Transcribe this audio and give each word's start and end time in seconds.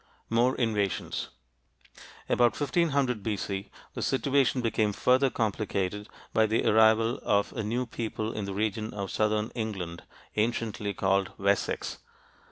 MORE 0.31 0.55
INVASIONS 0.55 1.27
About 2.27 2.59
1500 2.59 3.21
B.C., 3.21 3.69
the 3.93 4.01
situation 4.01 4.61
became 4.61 4.93
further 4.93 5.29
complicated 5.29 6.09
by 6.33 6.47
the 6.47 6.65
arrival 6.67 7.19
of 7.21 7.53
new 7.53 7.85
people 7.85 8.33
in 8.33 8.45
the 8.45 8.53
region 8.55 8.95
of 8.95 9.11
southern 9.11 9.51
England 9.51 10.01
anciently 10.35 10.95
called 10.95 11.33
Wessex. 11.37 11.99